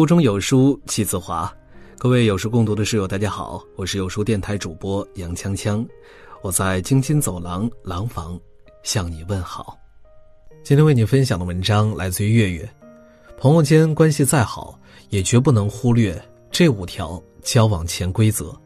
[0.00, 1.54] 腹中有书气自华，
[1.98, 5.86] 各位有书共读的室友，大家好，我是有书电台主播杨锵锵，
[6.40, 8.40] 我在京津走廊廊坊
[8.82, 9.78] 向你问好。
[10.62, 12.66] 今天为你分享的文章来自于月月，
[13.36, 16.18] 朋友间关系再好，也绝不能忽略
[16.50, 18.58] 这五条交往潜规则。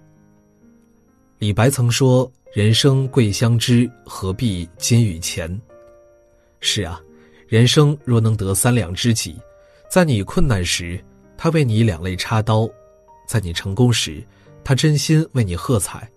[1.41, 5.61] 李白曾说：“人生贵相知，何必金与钱。”
[6.63, 7.03] 是啊，
[7.49, 9.35] 人生若能得三两知己，
[9.91, 11.05] 在你困难时。
[11.45, 12.67] 他为你两肋插刀，
[13.27, 14.25] 在你成功时，
[14.65, 16.11] 他真心为你喝彩，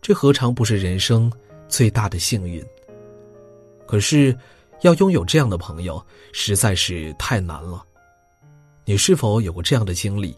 [0.00, 1.28] 这何尝不是人生
[1.68, 2.64] 最大的幸运？
[3.88, 4.38] 可是，
[4.82, 6.00] 要拥有这样的朋友
[6.32, 7.84] 实在是太难了。
[8.84, 10.32] 你是否有过这样的经历？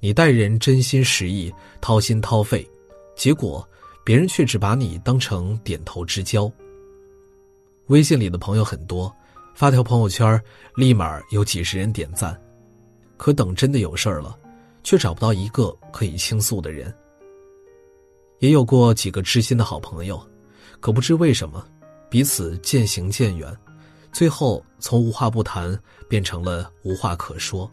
[0.00, 2.68] 你待人真心实意、掏心掏肺，
[3.16, 3.66] 结果
[4.04, 6.52] 别人却只把你当成点头之交。
[7.86, 9.10] 微信里的朋友很多，
[9.54, 10.38] 发条朋友圈，
[10.74, 12.38] 立马有几十人点赞。
[13.22, 14.36] 可等真的有事儿了，
[14.82, 16.92] 却找不到一个可以倾诉的人。
[18.40, 20.20] 也有过几个知心的好朋友，
[20.80, 21.64] 可不知为什么，
[22.10, 23.56] 彼此渐行渐远，
[24.10, 27.70] 最后从无话不谈变成了无话可说。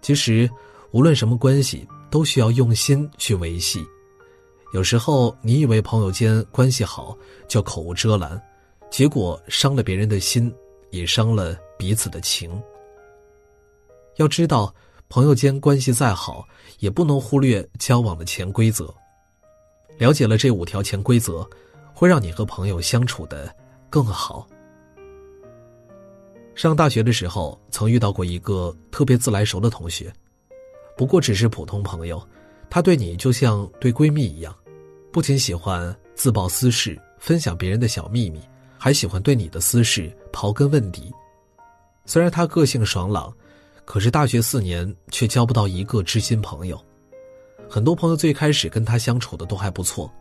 [0.00, 0.48] 其实，
[0.92, 3.84] 无论什么关系，都需要用心去维系。
[4.72, 7.18] 有时候，你以为朋友间关系好
[7.48, 8.40] 就口无遮拦，
[8.88, 10.54] 结果伤了别人的心，
[10.90, 12.62] 也伤了彼此的情。
[14.16, 14.74] 要知道，
[15.08, 16.46] 朋友间关系再好，
[16.78, 18.92] 也不能忽略交往的潜规则。
[19.98, 21.48] 了解了这五条潜规则，
[21.92, 23.54] 会让你和朋友相处的
[23.90, 24.46] 更好。
[26.54, 30.10] 上大学的时候，曾遇到过一个特别自来熟的同学，
[30.96, 32.26] 不过只是普通朋友，
[32.70, 34.54] 他对你就像对闺蜜一样，
[35.12, 38.40] 不仅喜欢自曝私事、分享别人的小秘密，
[38.78, 41.12] 还喜欢对你的私事刨根问底。
[42.06, 43.30] 虽然他个性爽朗。
[43.86, 46.78] 可是大学四年却交不到一个知心朋友，
[47.70, 50.12] 很多朋友最开始跟他相处的都还不错，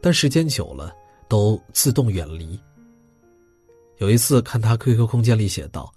[0.00, 0.90] 但时间久了
[1.28, 2.58] 都自动远离。
[3.98, 5.92] 有一次看他 QQ 空间里写道：“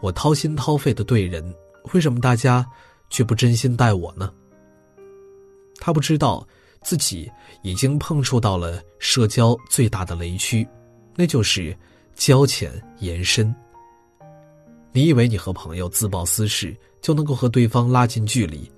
[0.00, 1.54] 我掏心掏肺的对人，
[1.92, 2.66] 为什么大家
[3.10, 4.32] 却不真心待我呢？”
[5.78, 6.44] 他不知道
[6.82, 7.30] 自己
[7.62, 10.66] 已经碰触到了社交最大的雷区，
[11.14, 11.76] 那就是
[12.14, 13.54] 交浅言深。
[14.98, 18.68] 你以为你和朋友自曝私事就能够和对方拉近距离，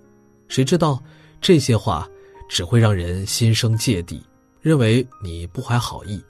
[0.49, 1.03] 谁知道
[1.41, 2.07] 这些话
[2.47, 4.23] 只会让人心生芥蒂，
[4.61, 6.23] 认为你不怀好意。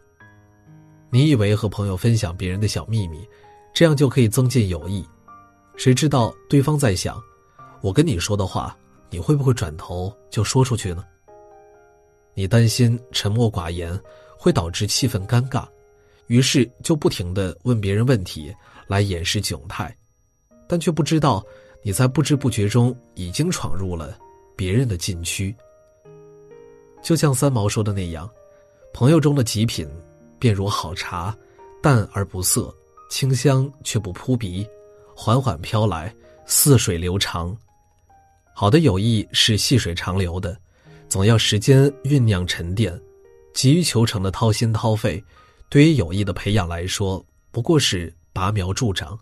[1.11, 3.29] 你以为和朋友分享别人的小秘密，
[3.75, 5.05] 这样就可以增进友谊，
[5.75, 7.21] 谁知道对方在想，
[7.81, 8.79] 我跟你说的话，
[9.11, 11.05] 你会不会转头就说出去呢？
[12.33, 14.01] 你担心沉默寡言
[14.39, 15.67] 会导致气氛尴尬，
[16.31, 18.55] 于是就不停的问别人问题。
[18.91, 19.97] 来掩饰窘态，
[20.67, 21.47] 但却不知道
[21.81, 24.19] 你在不知不觉中已经闯入了
[24.57, 25.55] 别人的禁区。
[27.01, 28.29] 就像三毛说的那样，
[28.93, 29.89] 朋友中的极品，
[30.41, 31.33] 便如好茶，
[31.81, 32.75] 淡而不涩，
[33.09, 34.67] 清香却不扑鼻，
[35.15, 36.13] 缓缓飘来，
[36.45, 37.57] 似水流长。
[38.53, 40.59] 好的友谊是细水长流的，
[41.09, 43.01] 总要时间酝酿沉淀。
[43.55, 45.23] 急于求成的掏心掏肺，
[45.71, 48.15] 对于友谊的培养来说，不过是。
[48.33, 49.19] 拔苗助长。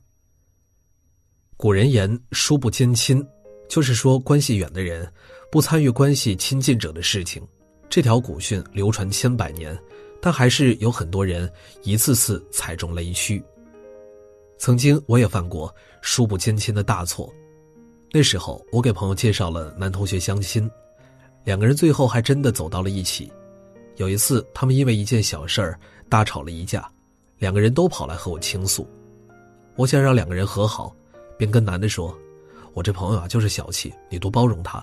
[1.57, 3.27] 古人言“疏不兼亲”，
[3.67, 5.11] 就是说关系远的人
[5.51, 7.43] 不参与关系亲近者的事情。
[7.89, 9.77] 这条古训流传千百年，
[10.21, 11.51] 但还是有很多人
[11.85, 13.43] 一次次踩中雷区。
[14.59, 17.33] 曾经我也犯过“疏不兼亲”的大错。
[18.13, 20.71] 那时候我给朋友介绍了男同学相亲，
[21.45, 23.33] 两个人最后还真的走到了一起。
[23.97, 26.91] 有一次，他们因为一件小事儿大吵了一架，
[27.39, 28.89] 两个人都跑来和我倾诉。
[29.77, 30.95] 我想让两个人和好，
[31.37, 32.17] 便跟男的说
[32.75, 34.83] ：“我这朋友啊，就是小气，你多包容他。”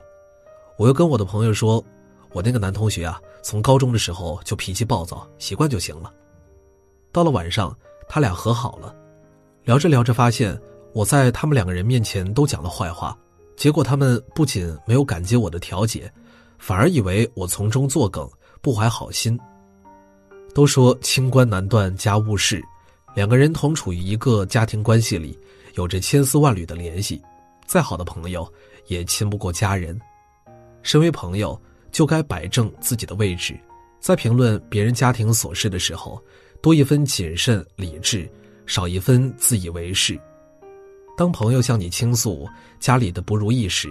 [0.78, 1.84] 我又跟我的朋友说
[2.32, 6.14] ：“我那个男同学啊，从高中的时候就脾气暴躁，习惯就行了。”
[7.12, 7.76] 到了晚上，
[8.08, 8.96] 他俩和好了，
[9.64, 10.58] 聊着聊着发现
[10.94, 13.18] 我在他们两个人面前都讲了坏话，
[13.56, 16.12] 结果他们不仅没有感激我的调解，
[16.58, 18.30] 反而以为我从中作梗，
[18.62, 19.40] 不怀好心。
[20.56, 22.64] 都说清官难断家务事。
[23.14, 25.38] 两个人同处于一个家庭关系里，
[25.74, 27.22] 有着千丝万缕的联系，
[27.66, 28.50] 再好的朋友
[28.88, 30.00] 也亲不过家人。
[30.82, 31.62] 身为朋友，
[31.92, 33.54] 就该摆正自己的位置，
[34.00, 36.24] 在评论别人家庭琐事的时候，
[36.62, 38.26] 多一分谨慎理智，
[38.66, 40.18] 少一分自以为是。
[41.18, 42.48] 当朋友向你倾诉
[42.80, 43.90] 家里的不如意时，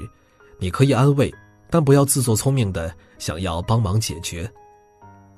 [0.59, 1.31] 你可以安慰，
[1.69, 4.51] 但不要自作聪明的想要帮忙解决。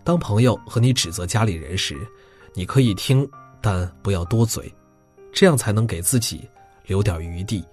[0.06, 1.98] 当朋友和你指责家里人时，
[2.54, 3.28] 你可以听。
[3.60, 4.72] 但不要多嘴，
[5.32, 6.48] 这样才能给自己
[6.84, 7.64] 留点余地。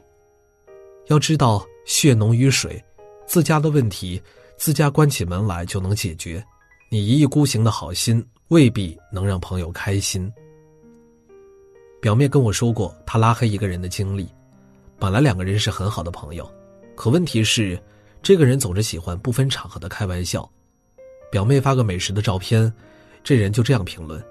[1.06, 2.84] 要知道血浓于水，
[3.28, 4.20] 自家的问题，
[4.58, 6.44] 自家关起门来就能解决。
[6.90, 10.32] 你一意孤行的好心，未必能让朋友开心。
[12.02, 14.28] 表妹跟我说过她拉黑一个人的经历，
[14.98, 16.52] 本来两个人是很好的朋友，
[16.96, 17.80] 可问题是，
[18.24, 20.50] 这个人总是喜欢不分场合的开玩笑。
[21.34, 22.72] 表妹发个美食的照片，
[23.24, 24.24] 这人就这样评论：“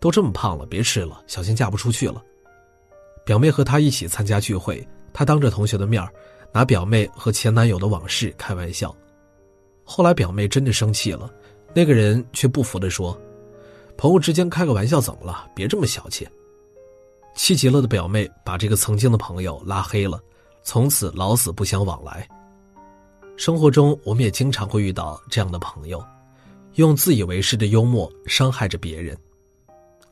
[0.00, 2.20] 都这么胖了，别吃了，小心嫁不出去了。”
[3.24, 6.04] 表妹和他一起参加聚会，他当着同学的面
[6.52, 8.92] 拿表妹和前男友的往事开玩笑。
[9.84, 11.32] 后来表妹真的生气了，
[11.72, 13.16] 那个人却不服的说
[13.96, 15.48] ：“朋友之间开个玩笑怎么了？
[15.54, 16.26] 别这么小气。”
[17.36, 20.20] 气急了的表妹把这个曾经的朋友拉黑了，
[20.64, 22.28] 从此老死不相往来。
[23.36, 26.04] 生活中我们也经常会遇到这样的朋友。
[26.74, 29.16] 用自以为是的幽默伤害着别人，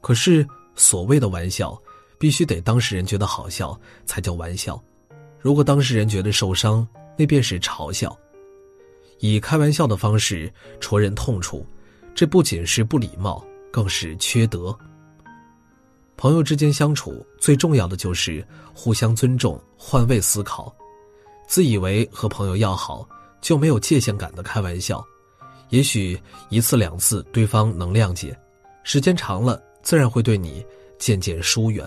[0.00, 1.76] 可是所谓的玩笑，
[2.18, 4.80] 必须得当事人觉得好笑才叫玩笑。
[5.40, 6.86] 如果当事人觉得受伤，
[7.18, 8.16] 那便是嘲笑。
[9.18, 11.66] 以开玩笑的方式戳人痛处，
[12.14, 14.76] 这不仅是不礼貌，更是缺德。
[16.16, 20.72] 朋友之间相处最重要的就是互相尊重、换位思考。
[21.48, 23.08] 自以为和朋友要好，
[23.40, 25.04] 就没有界限感的开玩笑。
[25.72, 26.20] 也许
[26.50, 28.38] 一次两次对方能谅解，
[28.84, 30.64] 时间长了自然会对你
[30.98, 31.86] 渐渐疏远。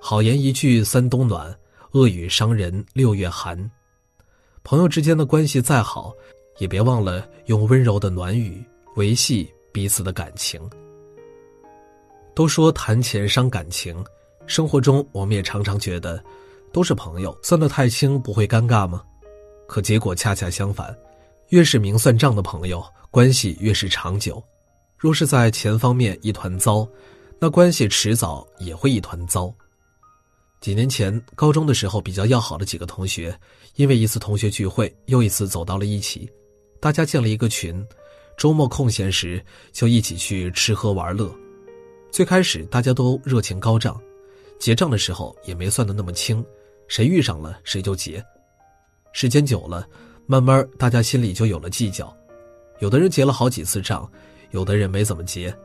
[0.00, 1.54] 好言一句三冬暖，
[1.92, 3.70] 恶语伤人六月寒。
[4.64, 6.14] 朋友之间的关系再好，
[6.56, 8.64] 也别忘了用温柔的暖语
[8.94, 10.58] 维系彼此的感情。
[12.34, 14.02] 都说谈钱伤感情，
[14.46, 16.24] 生活中我们也常常觉得，
[16.72, 19.04] 都是朋友，算得太清不会尴尬吗？
[19.68, 20.96] 可结果恰恰相反。
[21.50, 24.42] 越是明算账的朋友，关系越是长久。
[24.98, 26.88] 若是在钱方面一团糟，
[27.38, 29.54] 那关系迟早也会一团糟。
[30.60, 33.38] 几年前，高中的时候比较要好的几个同学，
[33.76, 36.28] 因为一次同学聚会，又一次走到了一起。
[36.80, 37.86] 大家建了一个群，
[38.36, 41.32] 周末空闲时就一起去吃喝玩乐。
[42.10, 44.00] 最开始大家都热情高涨，
[44.58, 46.44] 结账的时候也没算得那么清，
[46.88, 48.24] 谁遇上了谁就结。
[49.12, 49.86] 时间久了。
[50.28, 52.14] 慢慢，大家心里就有了计较，
[52.80, 54.10] 有的人结了好几次账，
[54.50, 55.56] 有的人没怎么结，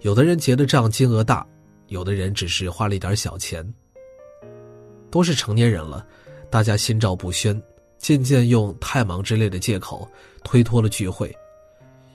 [0.00, 1.46] 有的人结的账金额大，
[1.88, 3.62] 有的人只是花了一点小钱。
[5.10, 6.06] 都是成年人了，
[6.48, 7.60] 大家心照不宣，
[7.98, 10.08] 渐渐用太忙之类的借口
[10.42, 11.34] 推脱了聚会，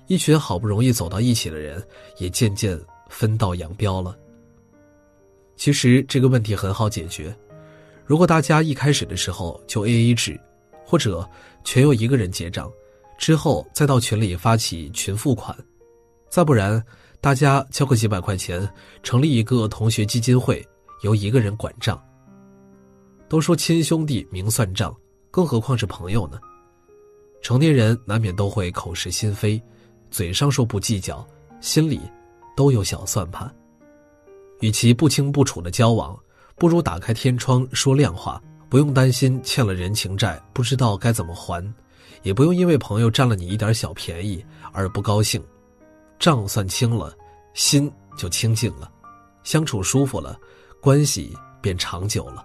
[0.08, 1.86] 一群好不容易走到一起的人
[2.18, 4.18] 也渐渐分道扬镳了。
[5.56, 7.36] 其实这个问题很好解决，
[8.04, 10.40] 如果大家一开始的时候就 A A 制。
[10.86, 11.28] 或者
[11.64, 12.72] 全由一个人结账，
[13.18, 15.56] 之后再到群里发起群付款，
[16.30, 16.84] 再不然
[17.22, 18.68] 大家交个几百块钱，
[19.02, 20.66] 成立一个同学基金会，
[21.02, 22.02] 由一个人管账。
[23.30, 24.96] 都说亲兄弟明算账，
[25.32, 26.40] 更何况是朋友呢？
[27.42, 29.62] 成年人难免都会口是心非，
[30.12, 31.26] 嘴上说不计较，
[31.60, 32.00] 心里
[32.56, 33.54] 都有小算盘。
[34.60, 36.18] 与其不清不楚的交往，
[36.56, 38.42] 不如打开天窗说亮话。
[38.74, 41.64] 不用担心欠了人情债不知道该怎么还，
[42.24, 45.40] 也不用因为朋友占了你一点小便宜而不高兴，
[46.18, 47.16] 账算清了，
[47.54, 48.92] 心就清净了，
[49.44, 50.40] 相处舒服了，
[50.82, 52.44] 关系便长久了。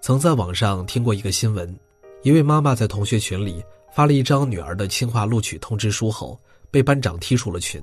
[0.00, 1.72] 曾在网上听过一个新闻，
[2.24, 3.62] 一位妈妈在同学群里
[3.94, 6.36] 发了一张女儿的清华录取通知书后，
[6.72, 7.80] 被班长踢出了群。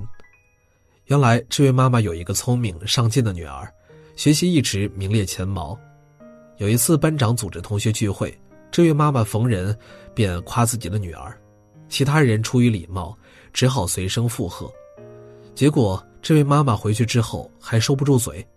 [1.06, 3.74] 原来这位妈妈有一个聪明上进的女儿，
[4.18, 5.80] 学习一直名列前茅。
[6.62, 8.32] 有一次，班长组织同学聚会，
[8.70, 9.76] 这位妈妈逢人
[10.14, 11.36] 便夸自己的女儿，
[11.90, 13.18] 其他人出于礼貌，
[13.52, 14.72] 只好随声附和。
[15.56, 18.48] 结果，这位妈妈回去之后还收不住嘴，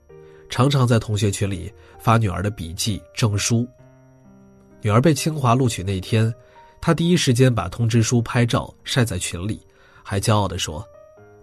[0.51, 3.67] 常常在同学群里发女儿的笔记、证书。
[4.83, 6.31] 女儿被清华录取那天，
[6.83, 9.67] 她第一时间把通知书拍照晒在群里，
[10.03, 10.87] 还骄傲地说：“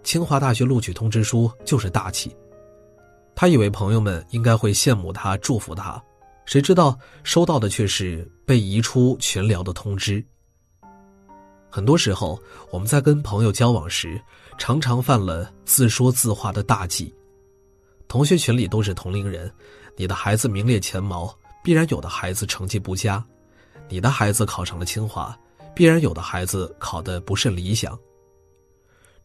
[0.04, 2.30] 清华大学录取通知书就是大气。”
[3.34, 6.00] 她以为朋友们应该会羡慕她、祝福她。
[6.52, 10.22] 谁知道收到的却是被移出群聊的通知。
[11.70, 12.38] 很多时候，
[12.70, 14.20] 我们在跟朋友交往时，
[14.58, 17.10] 常常犯了自说自话的大忌。
[18.06, 19.50] 同学群里都是同龄人，
[19.96, 23.24] 你的孩子名列前茅，必然有的孩子成绩不佳；
[23.88, 25.34] 你的孩子考上了清华，
[25.74, 27.98] 必然有的孩子考得不甚理想。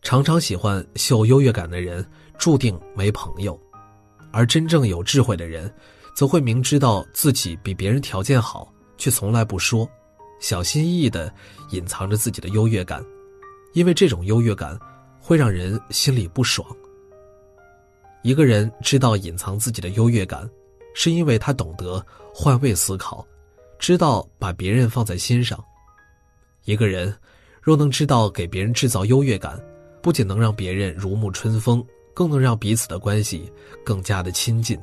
[0.02, 3.54] 常常喜欢秀优越感的人，注定没朋友；
[4.32, 5.70] 而真正有智慧的人。
[6.18, 9.88] 则会明知道自己比别人条件好，却从来不说，
[10.40, 11.32] 小心翼翼地
[11.70, 13.06] 隐藏着自己的优越感，
[13.74, 14.76] 因为这种优越感
[15.22, 16.68] 会让人心里不爽。
[18.24, 20.50] 一个人知道隐藏自己的优越感，
[20.96, 23.24] 是因为他懂得换位思考，
[23.78, 25.64] 知道把别人放在心上。
[26.66, 27.16] 一个人
[27.62, 29.64] 若能知道给别人制造优越感，
[30.02, 33.54] 不仅能让别人如沐春风，更能让彼此的关系
[33.86, 34.76] 更加的亲近。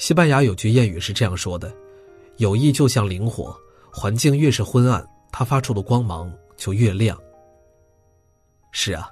[0.00, 1.70] 西班牙有句谚语是这样说的
[2.38, 3.54] ：“友谊就像灵火，
[3.92, 7.20] 环境越是昏暗，它发出的光芒就越亮。”
[8.72, 9.10] 是啊，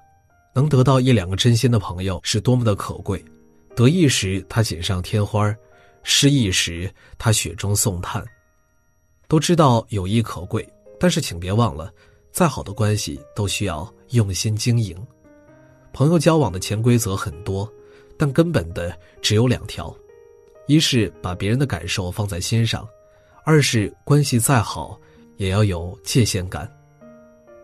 [0.55, 3.23] 能得到一两个真心的朋友是多么的可贵。
[3.77, 5.55] 得意时他锦上添花，
[6.05, 8.25] 失意时他雪中送炭。
[9.29, 10.67] 都知道友谊可贵，
[10.99, 11.93] 但是请别忘了，
[12.33, 14.97] 再好的关系都需要用心经营。
[15.93, 17.71] 朋友交往的潜规则很多，
[18.17, 19.95] 但根本的只有两条。
[20.69, 22.87] 一是把别人的感受放在心上，
[23.43, 25.01] 二是关系再好
[25.39, 26.71] 也要有界限感。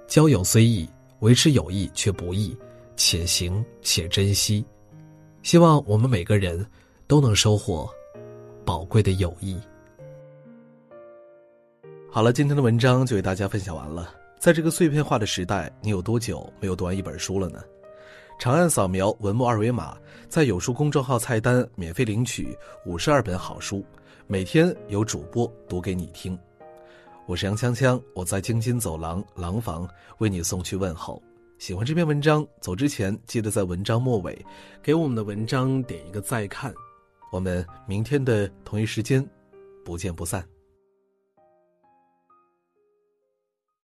[0.07, 0.89] 交友虽易，
[1.21, 2.57] 维持友谊却不易，
[2.97, 4.65] 且行且珍惜。
[5.43, 6.67] 希望我们每个人
[7.07, 7.87] 都能收获
[8.65, 9.61] 宝贵的友谊。
[12.11, 14.15] 好了，今天的文章就为大家分享完了。
[14.39, 17.63] 在这个碎片化的时代，你有多久没有读完一本书了呢？
[18.39, 19.97] 长按扫描文末二维码，
[20.29, 23.85] 在有书公众号菜单免费领取五十二本好书，
[24.27, 26.39] 每天有主播读给你听。
[27.27, 29.89] 我是杨锵锵，我在京津走廊廊坊
[30.19, 31.23] 为你送去问候。
[31.59, 34.45] 喜欢这篇文章，走之前记得在文章末尾
[34.83, 36.75] 给我们的文章点一个再看。
[37.33, 39.27] 我们明天的同一时间
[39.85, 40.45] 不见不散。